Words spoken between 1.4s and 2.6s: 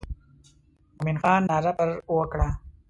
ناره پر وکړه.